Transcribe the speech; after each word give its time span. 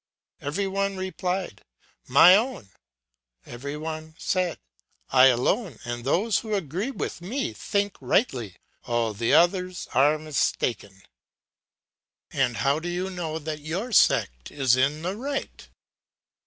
Every 0.39 0.65
one 0.65 0.97
replied, 0.97 1.61
'My 2.07 2.35
own;' 2.35 2.71
every 3.45 3.77
one 3.77 4.15
said, 4.17 4.57
'I 5.11 5.27
alone 5.27 5.77
and 5.85 6.03
those 6.03 6.39
who 6.39 6.55
agree 6.55 6.89
with 6.89 7.21
me 7.21 7.53
think 7.53 7.97
rightly, 8.01 8.55
all 8.85 9.13
the 9.13 9.35
others 9.35 9.87
are 9.93 10.17
mistaken.' 10.17 11.03
And 12.31 12.57
how 12.65 12.79
do 12.79 12.89
you 12.89 13.11
know 13.11 13.37
that 13.37 13.59
your 13.59 13.91
sect 13.91 14.49
is 14.49 14.75
in 14.75 15.03
the 15.03 15.15
right? 15.15 15.69